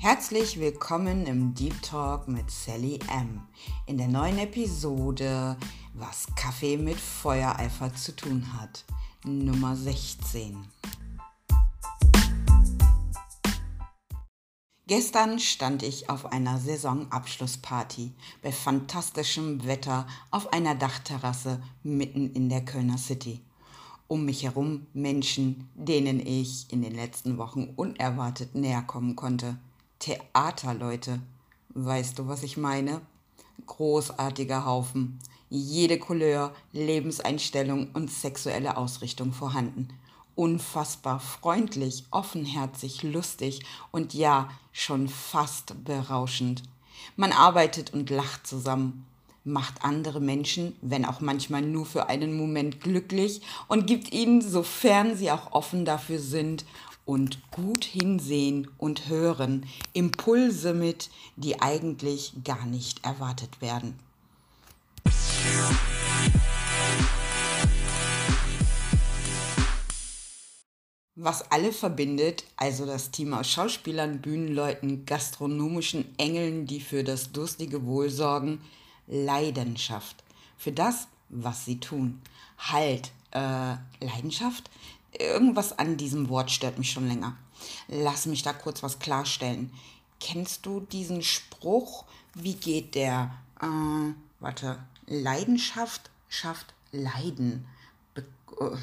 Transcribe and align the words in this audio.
Herzlich 0.00 0.60
willkommen 0.60 1.26
im 1.26 1.54
Deep 1.54 1.82
Talk 1.82 2.28
mit 2.28 2.52
Sally 2.52 3.00
M. 3.12 3.42
In 3.86 3.98
der 3.98 4.06
neuen 4.06 4.38
Episode 4.38 5.56
Was 5.92 6.28
Kaffee 6.36 6.76
mit 6.76 6.94
Feuereifer 7.00 7.92
zu 7.92 8.14
tun 8.14 8.46
hat. 8.52 8.84
Nummer 9.24 9.74
16. 9.74 10.64
Gestern 14.86 15.40
stand 15.40 15.82
ich 15.82 16.08
auf 16.08 16.26
einer 16.26 16.58
Saisonabschlussparty 16.58 18.12
bei 18.40 18.52
fantastischem 18.52 19.66
Wetter 19.66 20.06
auf 20.30 20.52
einer 20.52 20.76
Dachterrasse 20.76 21.60
mitten 21.82 22.32
in 22.34 22.48
der 22.48 22.64
Kölner 22.64 22.98
City. 22.98 23.40
Um 24.06 24.24
mich 24.24 24.44
herum 24.44 24.86
Menschen, 24.92 25.68
denen 25.74 26.24
ich 26.24 26.72
in 26.72 26.82
den 26.82 26.94
letzten 26.94 27.36
Wochen 27.36 27.72
unerwartet 27.74 28.54
näher 28.54 28.82
kommen 28.82 29.16
konnte. 29.16 29.58
Theaterleute. 29.98 31.20
Weißt 31.70 32.18
du, 32.18 32.28
was 32.28 32.42
ich 32.44 32.56
meine? 32.56 33.00
Großartiger 33.66 34.64
Haufen. 34.64 35.18
Jede 35.50 35.98
Couleur, 35.98 36.54
Lebenseinstellung 36.72 37.90
und 37.94 38.10
sexuelle 38.10 38.76
Ausrichtung 38.76 39.32
vorhanden. 39.32 39.88
Unfassbar 40.34 41.18
freundlich, 41.18 42.04
offenherzig, 42.12 43.02
lustig 43.02 43.64
und 43.90 44.14
ja, 44.14 44.50
schon 44.72 45.08
fast 45.08 45.84
berauschend. 45.84 46.62
Man 47.16 47.32
arbeitet 47.32 47.92
und 47.92 48.10
lacht 48.10 48.46
zusammen, 48.46 49.04
macht 49.42 49.82
andere 49.82 50.20
Menschen, 50.20 50.76
wenn 50.80 51.04
auch 51.04 51.20
manchmal 51.20 51.62
nur 51.62 51.86
für 51.86 52.08
einen 52.08 52.36
Moment 52.36 52.80
glücklich 52.80 53.40
und 53.66 53.86
gibt 53.86 54.12
ihnen, 54.12 54.42
sofern 54.42 55.16
sie 55.16 55.32
auch 55.32 55.52
offen 55.52 55.84
dafür 55.84 56.20
sind 56.20 56.64
und 57.08 57.50
gut 57.50 57.86
hinsehen 57.86 58.68
und 58.76 59.08
hören 59.08 59.64
Impulse 59.94 60.74
mit, 60.74 61.08
die 61.36 61.58
eigentlich 61.58 62.34
gar 62.44 62.66
nicht 62.66 63.02
erwartet 63.02 63.62
werden. 63.62 63.98
Was 71.14 71.50
alle 71.50 71.72
verbindet, 71.72 72.44
also 72.58 72.84
das 72.84 73.10
Team 73.10 73.32
aus 73.32 73.50
Schauspielern, 73.50 74.20
Bühnenleuten, 74.20 75.06
gastronomischen 75.06 76.04
Engeln, 76.18 76.66
die 76.66 76.80
für 76.80 77.04
das 77.04 77.32
durstige 77.32 77.86
Wohl 77.86 78.10
sorgen, 78.10 78.60
Leidenschaft. 79.06 80.22
Für 80.58 80.72
das, 80.72 81.08
was 81.30 81.64
sie 81.64 81.80
tun. 81.80 82.20
Halt, 82.58 83.12
äh, 83.30 83.76
Leidenschaft? 84.04 84.70
Irgendwas 85.12 85.78
an 85.78 85.96
diesem 85.96 86.28
Wort 86.28 86.50
stört 86.50 86.78
mich 86.78 86.90
schon 86.90 87.08
länger. 87.08 87.36
Lass 87.88 88.26
mich 88.26 88.42
da 88.42 88.52
kurz 88.52 88.82
was 88.82 88.98
klarstellen. 88.98 89.72
Kennst 90.20 90.66
du 90.66 90.80
diesen 90.80 91.22
Spruch? 91.22 92.04
Wie 92.34 92.54
geht 92.54 92.94
der? 92.94 93.34
Äh, 93.60 94.12
warte. 94.40 94.78
Leidenschaft 95.06 96.10
schafft 96.28 96.74
Leiden. 96.92 97.66
Be 98.14 98.24
äh, 98.60 98.76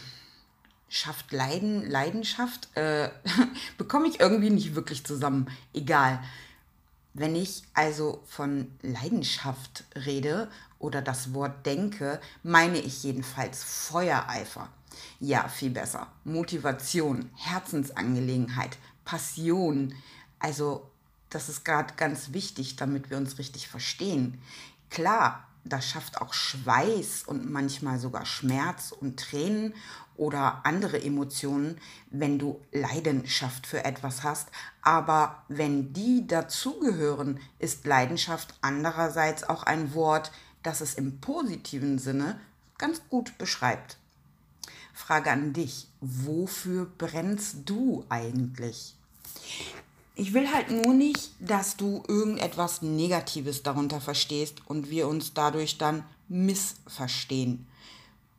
schafft 0.89 1.31
Leiden, 1.31 1.89
Leidenschaft? 1.89 2.75
Äh, 2.75 3.09
bekomme 3.77 4.07
ich 4.07 4.19
irgendwie 4.19 4.49
nicht 4.49 4.75
wirklich 4.75 5.05
zusammen. 5.05 5.51
Egal. 5.73 6.23
Wenn 7.17 7.33
ich 7.33 7.63
also 7.73 8.21
von 8.27 8.69
Leidenschaft 8.81 9.85
rede 9.95 10.49
oder 10.79 11.01
das 11.01 11.33
Wort 11.33 11.65
denke, 11.65 12.19
meine 12.43 12.77
ich 12.77 13.03
jedenfalls 13.03 13.63
Feuereifer. 13.63 14.67
Ja, 15.21 15.47
viel 15.47 15.69
besser. 15.69 16.11
Motivation, 16.25 17.29
Herzensangelegenheit, 17.35 18.77
Passion. 19.05 19.95
Also, 20.39 20.91
das 21.29 21.47
ist 21.47 21.63
gerade 21.63 21.93
ganz 21.95 22.33
wichtig, 22.33 22.75
damit 22.75 23.09
wir 23.09 23.15
uns 23.15 23.37
richtig 23.37 23.69
verstehen. 23.69 24.41
Klar, 24.89 25.47
das 25.65 25.85
schafft 25.85 26.21
auch 26.21 26.33
Schweiß 26.33 27.23
und 27.25 27.49
manchmal 27.51 27.99
sogar 27.99 28.25
Schmerz 28.25 28.91
und 28.91 29.19
Tränen 29.19 29.73
oder 30.15 30.61
andere 30.63 31.01
Emotionen, 31.01 31.79
wenn 32.11 32.39
du 32.39 32.61
Leidenschaft 32.71 33.67
für 33.67 33.83
etwas 33.83 34.23
hast. 34.23 34.49
Aber 34.81 35.43
wenn 35.49 35.91
die 35.91 36.27
dazugehören, 36.27 37.39
ist 37.59 37.85
Leidenschaft 37.85 38.55
andererseits 38.61 39.43
auch 39.43 39.63
ein 39.63 39.93
Wort, 39.93 40.31
das 40.63 40.81
es 40.81 40.93
im 40.93 41.19
positiven 41.19 41.97
Sinne 41.97 42.39
ganz 42.77 43.01
gut 43.09 43.37
beschreibt. 43.37 43.97
Frage 44.93 45.31
an 45.31 45.51
dich, 45.51 45.89
wofür 45.99 46.85
brennst 46.85 47.57
du 47.65 48.05
eigentlich? 48.07 48.95
Ich 50.17 50.33
will 50.33 50.49
halt 50.51 50.71
nur 50.71 50.93
nicht, 50.93 51.31
dass 51.39 51.75
du 51.75 52.01
irgendetwas 52.07 52.81
Negatives 52.81 53.63
darunter 53.63 53.99
verstehst 53.99 54.61
und 54.65 54.89
wir 54.89 55.09
uns 55.09 55.33
dadurch 55.33 55.77
dann 55.77 56.05
missverstehen. 56.29 57.67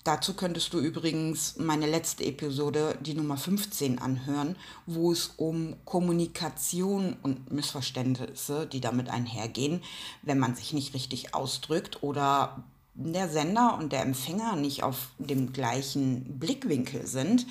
Dazu 0.02 0.34
könntest 0.34 0.72
du 0.72 0.78
übrigens 0.78 1.56
meine 1.58 1.86
letzte 1.86 2.24
Episode, 2.24 2.96
die 3.02 3.12
Nummer 3.12 3.36
15, 3.36 3.98
anhören, 3.98 4.56
wo 4.86 5.12
es 5.12 5.32
um 5.36 5.74
Kommunikation 5.84 7.16
und 7.22 7.52
Missverständnisse, 7.52 8.66
die 8.66 8.80
damit 8.80 9.10
einhergehen, 9.10 9.82
wenn 10.22 10.38
man 10.38 10.54
sich 10.54 10.72
nicht 10.72 10.94
richtig 10.94 11.34
ausdrückt 11.34 12.02
oder 12.02 12.64
der 12.94 13.28
Sender 13.28 13.76
und 13.78 13.92
der 13.92 14.02
Empfänger 14.02 14.56
nicht 14.56 14.82
auf 14.82 15.08
dem 15.18 15.52
gleichen 15.52 16.38
Blickwinkel 16.38 17.06
sind, 17.06 17.46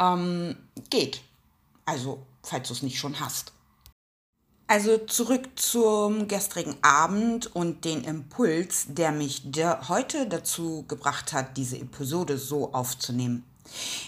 ähm, 0.00 0.56
geht. 0.88 1.20
Also, 1.84 2.26
falls 2.42 2.66
du 2.66 2.74
es 2.74 2.82
nicht 2.82 2.98
schon 2.98 3.20
hast. 3.20 3.52
Also 4.70 4.98
zurück 4.98 5.48
zum 5.56 6.28
gestrigen 6.28 6.76
Abend 6.82 7.52
und 7.56 7.84
den 7.84 8.04
Impuls, 8.04 8.86
der 8.86 9.10
mich 9.10 9.42
heute 9.88 10.28
dazu 10.28 10.84
gebracht 10.86 11.32
hat, 11.32 11.56
diese 11.56 11.76
Episode 11.76 12.38
so 12.38 12.72
aufzunehmen. 12.72 13.42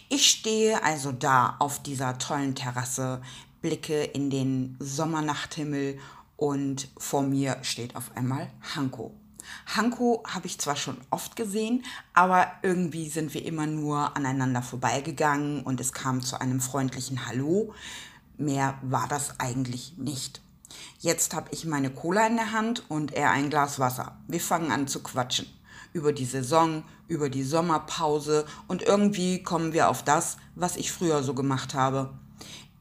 Ich 0.08 0.28
stehe 0.30 0.80
also 0.84 1.10
da 1.10 1.56
auf 1.58 1.82
dieser 1.82 2.16
tollen 2.18 2.54
Terrasse, 2.54 3.22
blicke 3.60 4.04
in 4.04 4.30
den 4.30 4.76
Sommernachthimmel 4.78 5.98
und 6.36 6.86
vor 6.96 7.22
mir 7.22 7.56
steht 7.62 7.96
auf 7.96 8.16
einmal 8.16 8.48
Hanko. 8.76 9.12
Hanko 9.66 10.22
habe 10.28 10.46
ich 10.46 10.60
zwar 10.60 10.76
schon 10.76 10.96
oft 11.10 11.34
gesehen, 11.34 11.84
aber 12.14 12.46
irgendwie 12.62 13.08
sind 13.08 13.34
wir 13.34 13.44
immer 13.44 13.66
nur 13.66 14.16
aneinander 14.16 14.62
vorbeigegangen 14.62 15.64
und 15.64 15.80
es 15.80 15.92
kam 15.92 16.22
zu 16.22 16.40
einem 16.40 16.60
freundlichen 16.60 17.26
Hallo. 17.26 17.74
Mehr 18.38 18.78
war 18.82 19.08
das 19.08 19.40
eigentlich 19.40 19.94
nicht. 19.96 20.40
Jetzt 20.98 21.34
habe 21.34 21.48
ich 21.50 21.64
meine 21.64 21.90
Cola 21.90 22.26
in 22.26 22.36
der 22.36 22.52
Hand 22.52 22.84
und 22.88 23.12
er 23.12 23.30
ein 23.30 23.50
Glas 23.50 23.78
Wasser. 23.78 24.18
Wir 24.28 24.40
fangen 24.40 24.70
an 24.70 24.86
zu 24.88 25.02
quatschen. 25.02 25.46
Über 25.92 26.12
die 26.12 26.24
Saison, 26.24 26.84
über 27.08 27.28
die 27.28 27.44
Sommerpause 27.44 28.46
und 28.68 28.82
irgendwie 28.82 29.42
kommen 29.42 29.72
wir 29.72 29.90
auf 29.90 30.02
das, 30.02 30.36
was 30.54 30.76
ich 30.76 30.92
früher 30.92 31.22
so 31.22 31.34
gemacht 31.34 31.74
habe. 31.74 32.14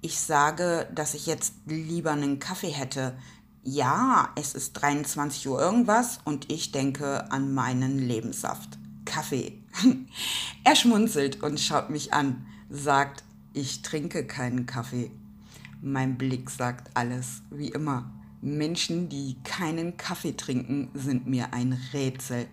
Ich 0.02 0.20
sage, 0.20 0.88
dass 0.96 1.14
ich 1.14 1.26
jetzt 1.26 1.54
lieber 1.66 2.12
einen 2.12 2.40
Kaffee 2.40 2.70
hätte, 2.70 3.18
ja, 3.64 4.30
es 4.36 4.56
ist 4.56 4.74
23 4.74 5.48
Uhr 5.48 5.60
irgendwas 5.60 6.20
und 6.26 6.52
ich 6.52 6.72
denke 6.72 7.32
an 7.32 7.54
meinen 7.54 8.00
Lebenssaft. 8.00 8.80
Kaffee. 9.06 9.62
er 10.64 10.76
schmunzelt 10.76 11.44
und 11.44 11.60
schaut 11.60 11.90
mich 11.90 12.14
an, 12.14 12.46
sagt, 12.70 13.24
ich 13.54 13.82
trinke 13.82 14.26
keinen 14.26 14.66
Kaffee. 14.66 15.12
Mein 15.84 16.16
Blick 16.16 16.52
sagt 16.52 16.96
alles, 16.96 17.42
wie 17.50 17.70
immer. 17.70 18.12
Menschen, 18.40 19.10
die 19.10 19.38
keinen 19.44 19.98
Kaffee 19.98 20.34
trinken, 20.34 20.92
sind 20.94 21.26
mir 21.26 21.54
ein 21.56 21.74
Rätsel. 21.92 22.46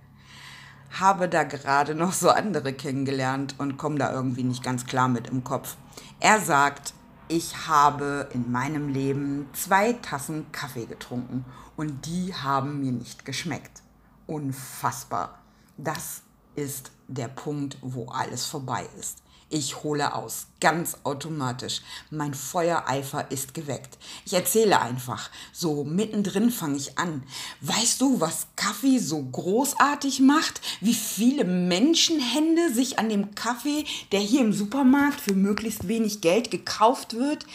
Habe 0.99 1.29
da 1.29 1.43
gerade 1.45 1.95
noch 1.95 2.15
so 2.15 2.31
andere 2.31 2.73
kennengelernt 2.73 3.57
und 3.59 3.77
komme 3.77 3.99
da 3.99 4.11
irgendwie 4.13 4.45
nicht 4.45 4.63
ganz 4.63 4.87
klar 4.87 5.09
mit 5.09 5.27
im 5.27 5.45
Kopf. 5.45 5.77
Er 6.21 6.41
sagt, 6.41 6.95
ich 7.29 7.69
habe 7.69 8.31
in 8.33 8.51
meinem 8.51 8.89
Leben 8.89 9.47
zwei 9.53 9.93
Tassen 9.93 10.51
Kaffee 10.51 10.87
getrunken 10.87 11.45
und 11.77 12.07
die 12.07 12.33
haben 12.35 12.81
mir 12.81 12.93
nicht 12.93 13.27
geschmeckt. 13.27 13.83
Unfassbar. 14.27 15.39
Das 15.77 16.23
ist 16.57 16.93
der 17.09 17.29
Punkt, 17.29 17.77
wo 17.83 18.07
alles 18.07 18.47
vorbei 18.47 18.87
ist. 18.99 19.23
Ich 19.51 19.83
hole 19.83 20.15
aus, 20.15 20.47
ganz 20.61 20.99
automatisch. 21.05 21.83
Mein 22.11 22.35
Feuereifer 22.35 23.31
ist 23.31 23.55
geweckt. 23.55 23.99
Ich 24.25 24.33
erzähle 24.33 24.81
einfach. 24.81 25.31
So 25.53 25.85
mittendrin 25.85 26.51
fange 26.51 26.77
ich 26.77 26.99
an. 26.99 27.23
Weißt 27.61 28.01
du, 28.01 28.21
was 28.21 28.49
Kaffee 28.57 28.99
so 28.99 29.23
großartig 29.23 30.21
macht? 30.21 30.61
Wie 30.81 30.95
viele 30.95 31.45
Menschenhände 31.45 32.73
sich 32.73 32.99
an 32.99 33.09
dem 33.09 33.35
Kaffee, 33.35 33.85
der 34.13 34.21
hier 34.21 34.41
im 34.41 34.53
Supermarkt 34.53 35.21
für 35.21 35.35
möglichst 35.35 35.89
wenig 35.89 36.21
Geld 36.21 36.51
gekauft 36.51 37.15
wird, 37.15 37.47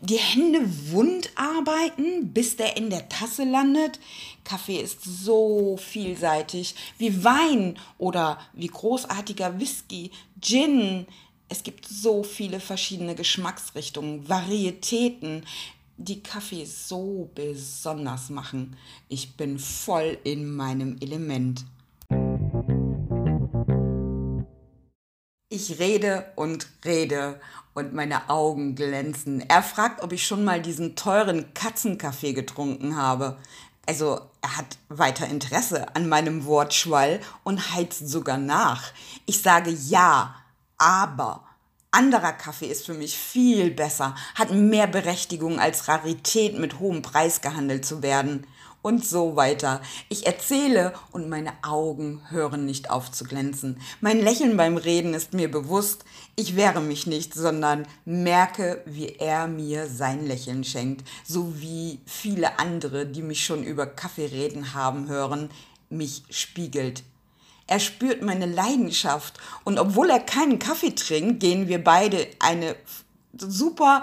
die 0.00 0.16
Hände 0.16 0.60
wund 0.90 1.30
arbeiten, 1.36 2.32
bis 2.32 2.56
der 2.56 2.76
in 2.76 2.90
der 2.90 3.08
Tasse 3.08 3.44
landet. 3.44 4.00
Kaffee 4.44 4.80
ist 4.80 5.02
so 5.04 5.76
vielseitig 5.76 6.74
wie 6.98 7.22
Wein 7.22 7.78
oder 7.98 8.38
wie 8.54 8.66
großartiger 8.66 9.60
Whisky, 9.60 10.10
Gin, 10.40 11.06
es 11.50 11.64
gibt 11.64 11.86
so 11.86 12.22
viele 12.22 12.60
verschiedene 12.60 13.14
Geschmacksrichtungen, 13.14 14.28
Varietäten. 14.28 15.44
die 16.02 16.22
Kaffee 16.22 16.64
so 16.64 17.30
besonders 17.34 18.30
machen. 18.30 18.74
Ich 19.10 19.36
bin 19.36 19.58
voll 19.58 20.16
in 20.24 20.56
meinem 20.56 20.96
Element. 21.00 21.66
Ich 25.50 25.78
rede 25.78 26.32
und 26.36 26.68
rede 26.86 27.38
und 27.74 27.92
meine 27.92 28.30
Augen 28.30 28.76
glänzen. 28.76 29.44
Er 29.46 29.62
fragt, 29.62 30.02
ob 30.02 30.12
ich 30.12 30.26
schon 30.26 30.42
mal 30.42 30.62
diesen 30.62 30.96
teuren 30.96 31.52
Katzenkaffee 31.52 32.32
getrunken 32.32 32.96
habe. 32.96 33.36
Also 33.84 34.20
er 34.40 34.56
hat 34.56 34.78
weiter 34.88 35.26
Interesse 35.26 35.94
an 35.94 36.08
meinem 36.08 36.46
Wortschwall 36.46 37.20
und 37.44 37.74
heizt 37.74 38.08
sogar 38.08 38.38
nach. 38.38 38.92
Ich 39.26 39.42
sage 39.42 39.70
ja, 39.70 40.39
aber 40.80 41.44
anderer 41.92 42.32
Kaffee 42.32 42.66
ist 42.66 42.86
für 42.86 42.94
mich 42.94 43.16
viel 43.16 43.70
besser, 43.70 44.14
hat 44.34 44.50
mehr 44.50 44.86
Berechtigung 44.86 45.60
als 45.60 45.88
Rarität 45.88 46.58
mit 46.58 46.78
hohem 46.78 47.02
Preis 47.02 47.42
gehandelt 47.42 47.84
zu 47.84 48.02
werden 48.02 48.46
und 48.80 49.04
so 49.04 49.36
weiter. 49.36 49.82
Ich 50.08 50.26
erzähle 50.26 50.94
und 51.12 51.28
meine 51.28 51.52
Augen 51.62 52.22
hören 52.30 52.64
nicht 52.64 52.90
auf 52.90 53.12
zu 53.12 53.24
glänzen. 53.24 53.80
Mein 54.00 54.20
Lächeln 54.20 54.56
beim 54.56 54.78
Reden 54.78 55.12
ist 55.12 55.34
mir 55.34 55.50
bewusst. 55.50 56.04
Ich 56.34 56.56
wehre 56.56 56.80
mich 56.80 57.06
nicht, 57.06 57.34
sondern 57.34 57.86
merke, 58.06 58.82
wie 58.86 59.08
er 59.16 59.48
mir 59.48 59.86
sein 59.86 60.26
Lächeln 60.26 60.64
schenkt, 60.64 61.06
so 61.26 61.60
wie 61.60 62.00
viele 62.06 62.58
andere, 62.58 63.04
die 63.04 63.22
mich 63.22 63.44
schon 63.44 63.64
über 63.64 63.84
Kaffee 63.84 64.26
reden 64.26 64.72
haben 64.72 65.08
hören, 65.08 65.50
mich 65.90 66.22
spiegelt. 66.30 67.02
Er 67.70 67.78
spürt 67.78 68.20
meine 68.20 68.46
Leidenschaft 68.46 69.38
und 69.62 69.78
obwohl 69.78 70.10
er 70.10 70.18
keinen 70.18 70.58
Kaffee 70.58 70.90
trinkt, 70.90 71.38
gehen 71.38 71.68
wir 71.68 71.82
beide 71.84 72.26
eine 72.40 72.74
super 73.32 74.02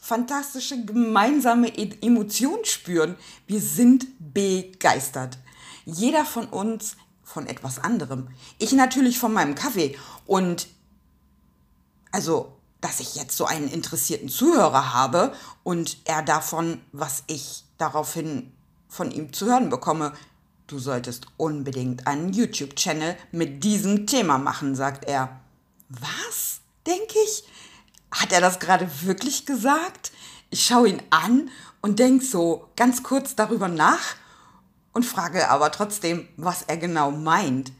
fantastische 0.00 0.82
gemeinsame 0.86 1.68
e- 1.68 1.98
Emotion 2.00 2.64
spüren. 2.64 3.16
Wir 3.46 3.60
sind 3.60 4.06
begeistert. 4.18 5.36
Jeder 5.84 6.24
von 6.24 6.46
uns 6.46 6.96
von 7.22 7.46
etwas 7.46 7.78
anderem. 7.78 8.28
Ich 8.58 8.72
natürlich 8.72 9.18
von 9.18 9.34
meinem 9.34 9.54
Kaffee 9.54 9.98
und 10.24 10.66
also, 12.10 12.56
dass 12.80 13.00
ich 13.00 13.16
jetzt 13.16 13.36
so 13.36 13.44
einen 13.44 13.68
interessierten 13.68 14.30
Zuhörer 14.30 14.94
habe 14.94 15.34
und 15.62 15.98
er 16.06 16.22
davon, 16.22 16.80
was 16.92 17.22
ich 17.26 17.64
daraufhin 17.76 18.50
von 18.88 19.10
ihm 19.10 19.34
zu 19.34 19.44
hören 19.44 19.68
bekomme, 19.68 20.14
Du 20.68 20.78
solltest 20.78 21.28
unbedingt 21.38 22.06
einen 22.06 22.30
YouTube-Channel 22.30 23.16
mit 23.32 23.64
diesem 23.64 24.06
Thema 24.06 24.36
machen, 24.36 24.76
sagt 24.76 25.06
er. 25.06 25.40
Was? 25.88 26.60
denke 26.86 27.14
ich. 27.24 27.44
Hat 28.10 28.32
er 28.32 28.42
das 28.42 28.58
gerade 28.58 28.86
wirklich 29.02 29.46
gesagt? 29.46 30.12
Ich 30.50 30.66
schaue 30.66 30.90
ihn 30.90 31.02
an 31.08 31.48
und 31.80 31.98
denke 31.98 32.22
so 32.22 32.68
ganz 32.76 33.02
kurz 33.02 33.34
darüber 33.34 33.68
nach 33.68 34.16
und 34.92 35.06
frage 35.06 35.48
aber 35.48 35.72
trotzdem, 35.72 36.28
was 36.36 36.64
er 36.64 36.76
genau 36.76 37.12
meint. 37.12 37.72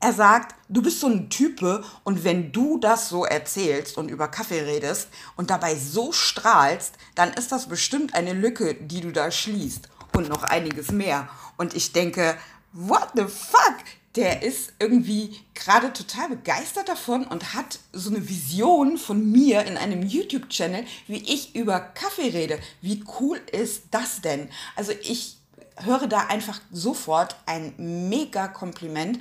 Er 0.00 0.12
sagt, 0.12 0.56
du 0.68 0.82
bist 0.82 0.98
so 0.98 1.06
ein 1.06 1.30
Type 1.30 1.84
und 2.02 2.24
wenn 2.24 2.50
du 2.50 2.78
das 2.78 3.08
so 3.08 3.24
erzählst 3.24 3.98
und 3.98 4.10
über 4.10 4.26
Kaffee 4.26 4.62
redest 4.62 5.10
und 5.36 5.50
dabei 5.50 5.76
so 5.76 6.10
strahlst, 6.10 6.94
dann 7.14 7.32
ist 7.34 7.52
das 7.52 7.68
bestimmt 7.68 8.14
eine 8.14 8.32
Lücke, 8.32 8.74
die 8.74 9.00
du 9.00 9.12
da 9.12 9.30
schließt 9.30 9.91
und 10.16 10.28
noch 10.28 10.42
einiges 10.42 10.90
mehr. 10.90 11.28
Und 11.56 11.74
ich 11.74 11.92
denke, 11.92 12.36
what 12.72 13.08
the 13.14 13.24
fuck? 13.24 13.76
Der 14.14 14.42
ist 14.42 14.74
irgendwie 14.78 15.40
gerade 15.54 15.90
total 15.94 16.28
begeistert 16.28 16.88
davon 16.88 17.24
und 17.24 17.54
hat 17.54 17.78
so 17.92 18.10
eine 18.10 18.28
Vision 18.28 18.98
von 18.98 19.32
mir 19.32 19.64
in 19.64 19.78
einem 19.78 20.02
YouTube-Channel, 20.02 20.84
wie 21.06 21.22
ich 21.32 21.54
über 21.54 21.80
Kaffee 21.80 22.28
rede. 22.28 22.58
Wie 22.82 23.02
cool 23.18 23.40
ist 23.52 23.84
das 23.90 24.20
denn? 24.20 24.50
Also 24.76 24.92
ich 25.02 25.38
höre 25.76 26.08
da 26.08 26.26
einfach 26.26 26.60
sofort 26.70 27.36
ein 27.46 27.72
mega 28.08 28.48
Kompliment 28.48 29.18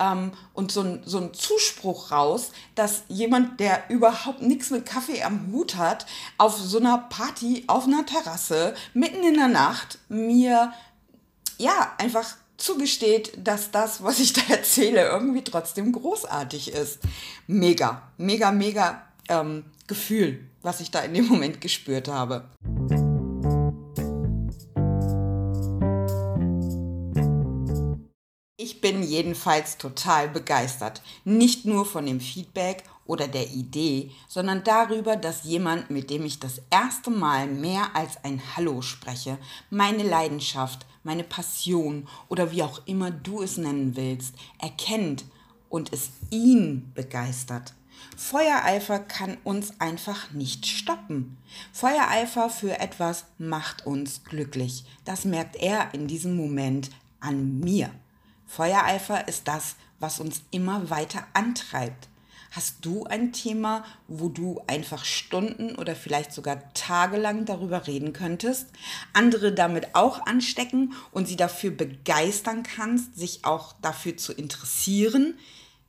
ähm, 0.00 0.32
und 0.54 0.72
so 0.72 0.80
ein, 0.80 1.02
so 1.04 1.18
ein 1.18 1.34
Zuspruch 1.34 2.10
raus, 2.10 2.50
dass 2.74 3.04
jemand, 3.08 3.60
der 3.60 3.88
überhaupt 3.90 4.42
nichts 4.42 4.70
mit 4.70 4.86
Kaffee 4.86 5.22
am 5.22 5.52
Hut 5.52 5.76
hat, 5.76 6.06
auf 6.38 6.56
so 6.56 6.78
einer 6.78 6.98
Party 6.98 7.64
auf 7.66 7.84
einer 7.84 8.04
Terrasse 8.06 8.74
mitten 8.94 9.22
in 9.22 9.34
der 9.34 9.48
Nacht 9.48 9.98
mir 10.08 10.72
ja, 11.58 11.92
einfach 11.98 12.36
zugesteht, 12.56 13.32
dass 13.36 13.70
das, 13.70 14.02
was 14.02 14.18
ich 14.18 14.32
da 14.32 14.42
erzähle, 14.48 15.06
irgendwie 15.06 15.44
trotzdem 15.44 15.92
großartig 15.92 16.72
ist. 16.72 17.00
Mega, 17.46 18.02
mega, 18.16 18.50
mega 18.50 19.02
ähm, 19.28 19.64
Gefühl, 19.86 20.46
was 20.62 20.80
ich 20.80 20.90
da 20.90 21.00
in 21.00 21.14
dem 21.14 21.26
Moment 21.26 21.60
gespürt 21.60 22.08
habe. 22.08 22.44
Ich 28.62 28.82
bin 28.82 29.02
jedenfalls 29.02 29.78
total 29.78 30.28
begeistert. 30.28 31.00
Nicht 31.24 31.64
nur 31.64 31.86
von 31.86 32.04
dem 32.04 32.20
Feedback 32.20 32.84
oder 33.06 33.26
der 33.26 33.48
Idee, 33.52 34.10
sondern 34.28 34.62
darüber, 34.64 35.16
dass 35.16 35.44
jemand, 35.44 35.88
mit 35.88 36.10
dem 36.10 36.26
ich 36.26 36.40
das 36.40 36.60
erste 36.68 37.08
Mal 37.08 37.46
mehr 37.46 37.96
als 37.96 38.22
ein 38.22 38.42
Hallo 38.54 38.82
spreche, 38.82 39.38
meine 39.70 40.02
Leidenschaft, 40.02 40.84
meine 41.04 41.24
Passion 41.24 42.06
oder 42.28 42.52
wie 42.52 42.62
auch 42.62 42.82
immer 42.84 43.10
du 43.10 43.40
es 43.40 43.56
nennen 43.56 43.96
willst, 43.96 44.34
erkennt 44.58 45.24
und 45.70 45.90
es 45.94 46.10
ihn 46.28 46.92
begeistert. 46.94 47.72
Feuereifer 48.14 48.98
kann 48.98 49.38
uns 49.42 49.80
einfach 49.80 50.32
nicht 50.32 50.66
stoppen. 50.66 51.38
Feuereifer 51.72 52.50
für 52.50 52.78
etwas 52.78 53.24
macht 53.38 53.86
uns 53.86 54.22
glücklich. 54.24 54.84
Das 55.06 55.24
merkt 55.24 55.56
er 55.56 55.94
in 55.94 56.06
diesem 56.06 56.36
Moment 56.36 56.90
an 57.20 57.58
mir. 57.60 57.90
Feuereifer 58.50 59.28
ist 59.28 59.46
das, 59.46 59.76
was 60.00 60.18
uns 60.18 60.42
immer 60.50 60.90
weiter 60.90 61.24
antreibt. 61.34 62.08
Hast 62.50 62.84
du 62.84 63.04
ein 63.04 63.32
Thema, 63.32 63.84
wo 64.08 64.28
du 64.28 64.60
einfach 64.66 65.04
Stunden 65.04 65.76
oder 65.76 65.94
vielleicht 65.94 66.32
sogar 66.32 66.74
tagelang 66.74 67.44
darüber 67.44 67.86
reden 67.86 68.12
könntest, 68.12 68.66
andere 69.12 69.52
damit 69.52 69.94
auch 69.94 70.26
anstecken 70.26 70.94
und 71.12 71.28
sie 71.28 71.36
dafür 71.36 71.70
begeistern 71.70 72.64
kannst, 72.64 73.16
sich 73.16 73.44
auch 73.44 73.74
dafür 73.82 74.16
zu 74.16 74.32
interessieren, 74.32 75.38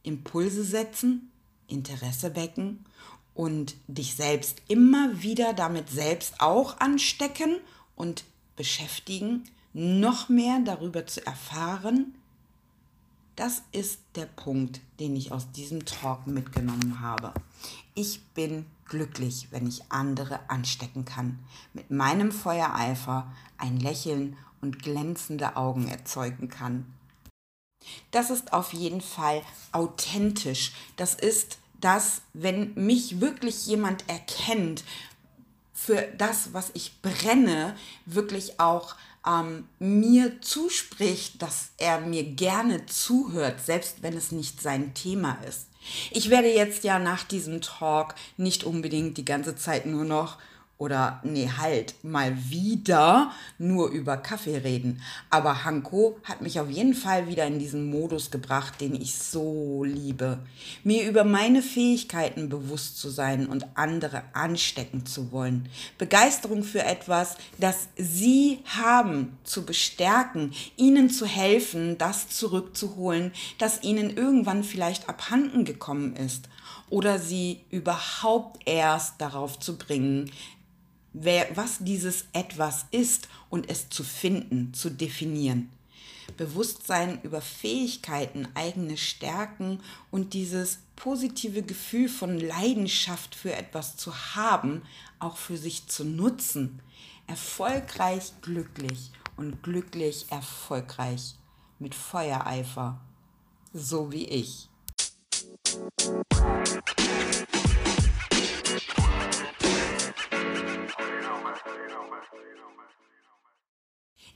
Impulse 0.04 0.64
setzen, 0.64 1.32
Interesse 1.66 2.36
wecken 2.36 2.86
und 3.34 3.74
dich 3.88 4.14
selbst 4.14 4.62
immer 4.68 5.24
wieder 5.24 5.54
damit 5.54 5.90
selbst 5.90 6.36
auch 6.40 6.80
anstecken 6.80 7.58
und 7.96 8.24
beschäftigen, 8.56 9.46
noch 9.74 10.30
mehr 10.30 10.60
darüber 10.64 11.08
zu 11.08 11.26
erfahren, 11.26 12.14
das 13.36 13.64
ist 13.72 14.00
der 14.16 14.26
Punkt, 14.26 14.82
den 15.00 15.16
ich 15.16 15.32
aus 15.32 15.52
diesem 15.52 15.86
Talk 15.86 16.28
mitgenommen 16.28 17.00
habe. 17.00 17.34
Ich 17.96 18.24
bin 18.34 18.66
glücklich, 18.86 19.48
wenn 19.52 19.68
ich 19.68 19.84
andere 19.90 20.50
anstecken 20.50 21.06
kann, 21.06 21.40
mit 21.74 21.92
meinem 21.92 22.32
Feuereifer 22.32 23.32
ein 23.58 23.80
Lächeln 23.80 24.38
und 24.62 24.84
glänzende 24.84 25.56
Augen 25.56 25.88
erzeugen 25.88 26.50
kann. 26.50 26.94
Das 28.12 28.30
ist 28.30 28.54
auf 28.54 28.74
jeden 28.74 29.02
Fall 29.02 29.42
authentisch. 29.72 30.74
Das 30.98 31.16
ist 31.16 31.58
das, 31.80 32.22
wenn 32.34 32.74
mich 32.76 33.22
wirklich 33.22 33.66
jemand 33.66 34.08
erkennt 34.08 34.84
für 35.74 36.02
das, 36.18 36.54
was 36.54 36.70
ich 36.76 37.02
brenne, 37.02 37.76
wirklich 38.06 38.60
auch 38.60 38.96
ähm, 39.28 39.68
mir 39.80 40.42
zuspricht, 40.42 41.42
dass 41.42 41.72
er 41.78 42.02
mir 42.02 42.24
gerne 42.24 42.86
zuhört, 42.86 43.60
selbst 43.64 44.02
wenn 44.02 44.16
es 44.16 44.32
nicht 44.32 44.62
sein 44.62 44.94
Thema 44.94 45.38
ist. 45.48 45.68
Ich 46.12 46.30
werde 46.30 46.54
jetzt 46.54 46.84
ja 46.84 47.00
nach 47.00 47.24
diesem 47.24 47.62
Talk 47.62 48.16
nicht 48.38 48.64
unbedingt 48.64 49.18
die 49.18 49.26
ganze 49.26 49.56
Zeit 49.56 49.86
nur 49.86 50.06
noch 50.06 50.38
oder 50.82 51.22
nee, 51.24 51.48
halt 51.60 51.94
mal 52.04 52.36
wieder 52.50 53.32
nur 53.60 53.90
über 53.90 54.18
Kaffee 54.18 54.58
reden. 54.58 55.00
Aber 55.30 55.64
Hanko 55.64 56.18
hat 56.24 56.42
mich 56.42 56.60
auf 56.60 56.72
jeden 56.72 56.96
Fall 56.96 57.28
wieder 57.28 57.46
in 57.46 57.60
diesen 57.60 57.92
Modus 57.92 58.32
gebracht, 58.32 58.82
den 58.82 58.96
ich 58.96 59.14
so 59.14 59.84
liebe. 59.84 60.40
Mir 60.84 61.08
über 61.08 61.24
meine 61.24 61.62
Fähigkeiten 61.62 62.50
bewusst 62.50 62.98
zu 62.98 63.12
sein 63.12 63.46
und 63.46 63.68
andere 63.76 64.24
anstecken 64.34 65.06
zu 65.06 65.32
wollen. 65.32 65.70
Begeisterung 66.00 66.64
für 66.64 66.84
etwas, 66.84 67.36
das 67.60 67.88
sie 67.96 68.64
haben, 68.66 69.38
zu 69.44 69.68
bestärken, 69.68 70.52
ihnen 70.78 71.12
zu 71.12 71.28
helfen, 71.28 72.00
das 72.00 72.30
zurückzuholen, 72.30 73.34
das 73.60 73.84
ihnen 73.84 74.18
irgendwann 74.18 74.64
vielleicht 74.64 75.10
abhanden 75.10 75.64
gekommen 75.64 76.16
ist 76.16 76.50
oder 76.92 77.20
sie 77.20 77.62
überhaupt 77.72 78.68
erst 78.68 79.20
darauf 79.22 79.58
zu 79.58 79.78
bringen, 79.78 80.30
wer, 81.14 81.56
was 81.56 81.78
dieses 81.80 82.26
etwas 82.34 82.86
ist 82.92 83.28
und 83.50 83.70
es 83.70 83.90
zu 83.90 84.04
finden, 84.04 84.74
zu 84.74 84.90
definieren. 84.90 85.70
Bewusstsein 86.38 87.22
über 87.24 87.42
Fähigkeiten, 87.42 88.48
eigene 88.56 88.98
Stärken 88.98 89.82
und 90.12 90.34
dieses 90.34 90.80
positive 90.96 91.62
Gefühl 91.62 92.10
von 92.10 92.40
Leidenschaft 92.40 93.36
für 93.36 93.54
etwas 93.54 93.98
zu 93.98 94.14
haben, 94.36 94.82
auch 95.20 95.38
für 95.38 95.58
sich 95.58 95.88
zu 95.88 96.06
nutzen. 96.06 96.80
Erfolgreich 97.28 98.34
glücklich 98.42 99.12
und 99.38 99.64
glücklich 99.64 100.26
erfolgreich 100.30 101.36
mit 101.80 101.96
Feuereifer, 101.96 103.00
so 103.74 104.12
wie 104.12 104.26
ich. 104.26 104.70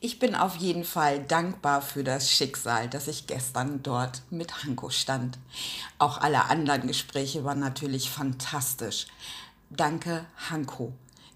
Ich 0.02 0.20
bin 0.20 0.36
auf 0.36 0.58
jeden 0.58 0.84
Fall 0.84 1.24
dankbar 1.24 1.82
für 1.82 2.04
das 2.04 2.30
Schicksal, 2.30 2.90
dass 2.90 3.08
ich 3.08 3.28
gestern 3.28 3.82
dort 3.82 4.24
mit 4.30 4.64
Hanko 4.64 4.90
stand. 4.90 5.38
Auch 6.00 6.20
alle 6.20 6.46
anderen 6.46 6.88
Gespräche 6.88 7.46
waren 7.46 7.60
natürlich 7.60 8.10
fantastisch. 8.10 9.08
Danke, 9.70 10.26
Hanko, 10.50 10.94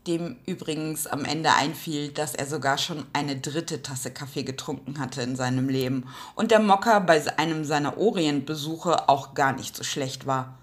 dem 0.08 0.38
übrigens 0.46 1.08
am 1.08 1.24
Ende 1.24 1.54
einfiel, 1.54 2.10
dass 2.10 2.36
er 2.36 2.46
sogar 2.46 2.78
schon 2.78 3.06
eine 3.14 3.38
dritte 3.38 3.82
Tasse 3.82 4.12
Kaffee 4.12 4.44
getrunken 4.44 5.00
hatte 5.00 5.22
in 5.22 5.36
seinem 5.36 5.70
Leben 5.70 6.06
und 6.36 6.52
der 6.52 6.60
Mocker 6.60 7.00
bei 7.00 7.24
einem 7.38 7.64
seiner 7.64 7.98
Orientbesuche 7.98 9.08
auch 9.08 9.34
gar 9.34 9.54
nicht 9.54 9.76
so 9.76 9.84
schlecht 9.84 10.28
war. 10.28 10.60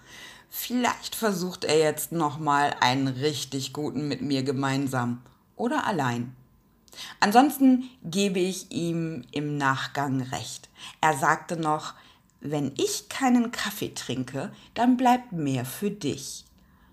Vielleicht 0.50 1.15
versucht 1.15 1.65
er 1.65 1.79
jetzt 1.79 2.12
nochmal 2.12 2.76
einen 2.81 3.09
richtig 3.09 3.73
guten 3.73 4.07
mit 4.07 4.21
mir 4.21 4.43
gemeinsam 4.43 5.23
oder 5.57 5.87
allein. 5.87 6.37
Ansonsten 7.21 7.85
gebe 8.05 8.38
ich 8.38 8.71
ihm 8.71 9.25
im 9.33 9.57
Nachgang 9.57 10.23
recht. 10.23 10.69
Er 11.00 11.17
sagte 11.17 11.57
noch, 11.57 11.95
wenn 12.41 12.73
ich 12.76 13.09
keinen 13.09 13.50
Kaffee 13.50 13.95
trinke, 13.95 14.53
dann 14.75 14.97
bleibt 14.97 15.33
mehr 15.33 15.65
für 15.65 15.91
dich. 15.91 16.45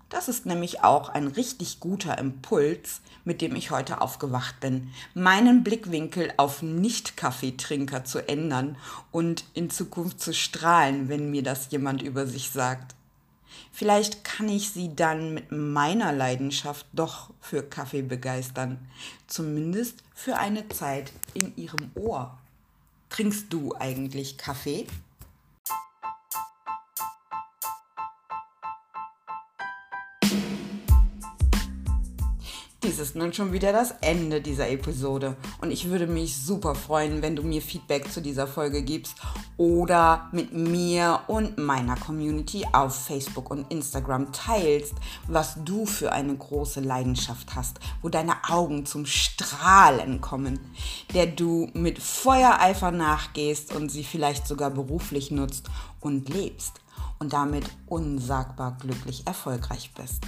Das 0.08 0.28
ist 0.28 0.46
nämlich 0.46 0.84
auch 0.84 1.08
ein 1.08 1.26
richtig 1.26 1.80
guter 1.80 2.18
Impuls, 2.18 3.00
mit 3.24 3.40
dem 3.40 3.56
ich 3.56 3.70
heute 3.70 4.00
aufgewacht 4.00 4.60
bin, 4.60 4.90
meinen 5.14 5.64
Blickwinkel 5.64 6.32
auf 6.36 6.62
Nicht-Kaffeetrinker 6.62 8.04
zu 8.04 8.28
ändern 8.28 8.76
und 9.10 9.44
in 9.54 9.70
Zukunft 9.70 10.20
zu 10.20 10.32
strahlen, 10.32 11.08
wenn 11.08 11.30
mir 11.30 11.42
das 11.42 11.70
jemand 11.70 12.02
über 12.02 12.26
sich 12.26 12.50
sagt. 12.50 12.94
Vielleicht 13.72 14.24
kann 14.24 14.48
ich 14.48 14.70
sie 14.70 14.94
dann 14.94 15.34
mit 15.34 15.50
meiner 15.50 16.12
Leidenschaft 16.12 16.86
doch 16.92 17.30
für 17.40 17.62
Kaffee 17.62 18.02
begeistern, 18.02 18.78
zumindest 19.26 20.02
für 20.14 20.36
eine 20.36 20.68
Zeit 20.68 21.12
in 21.34 21.56
ihrem 21.56 21.90
Ohr. 21.94 22.38
Trinkst 23.10 23.46
du 23.50 23.74
eigentlich 23.76 24.38
Kaffee? 24.38 24.86
Dies 32.84 32.98
ist 32.98 33.16
nun 33.16 33.32
schon 33.32 33.54
wieder 33.54 33.72
das 33.72 33.94
Ende 34.02 34.42
dieser 34.42 34.68
Episode 34.68 35.38
und 35.62 35.70
ich 35.70 35.88
würde 35.88 36.06
mich 36.06 36.36
super 36.36 36.74
freuen, 36.74 37.22
wenn 37.22 37.34
du 37.34 37.42
mir 37.42 37.62
Feedback 37.62 38.12
zu 38.12 38.20
dieser 38.20 38.46
Folge 38.46 38.82
gibst 38.82 39.16
oder 39.56 40.28
mit 40.32 40.52
mir 40.52 41.20
und 41.26 41.56
meiner 41.56 41.96
Community 41.96 42.66
auf 42.74 43.06
Facebook 43.06 43.50
und 43.50 43.72
Instagram 43.72 44.32
teilst, 44.32 44.92
was 45.26 45.56
du 45.64 45.86
für 45.86 46.12
eine 46.12 46.36
große 46.36 46.80
Leidenschaft 46.80 47.54
hast, 47.54 47.80
wo 48.02 48.10
deine 48.10 48.34
Augen 48.50 48.84
zum 48.84 49.06
Strahlen 49.06 50.20
kommen, 50.20 50.60
der 51.14 51.26
du 51.26 51.70
mit 51.72 51.98
Feuereifer 51.98 52.90
nachgehst 52.90 53.74
und 53.74 53.88
sie 53.88 54.04
vielleicht 54.04 54.46
sogar 54.46 54.68
beruflich 54.68 55.30
nutzt 55.30 55.70
und 56.00 56.28
lebst 56.28 56.82
und 57.18 57.32
damit 57.32 57.64
unsagbar 57.86 58.76
glücklich 58.78 59.26
erfolgreich 59.26 59.92
bist. 59.96 60.26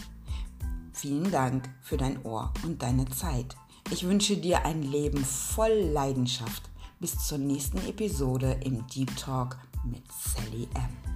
Vielen 0.97 1.31
Dank 1.31 1.69
für 1.83 1.99
dein 1.99 2.25
Ohr 2.25 2.55
und 2.65 2.83
deine 2.83 3.05
Zeit. 3.11 3.55
Ich 3.91 4.05
wünsche 4.07 4.39
dir 4.39 4.65
ein 4.65 4.83
Leben 4.83 5.23
voll 5.23 5.91
Leidenschaft. 5.93 6.71
Bis 7.01 7.19
zur 7.19 7.37
nächsten 7.37 7.87
Episode 7.87 8.59
im 8.65 8.87
Deep 8.87 9.15
Talk 9.15 9.59
mit 9.85 10.03
Sally 10.11 10.67
M. 10.75 11.16